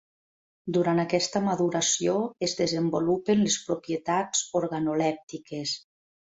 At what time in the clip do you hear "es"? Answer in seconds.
2.49-2.57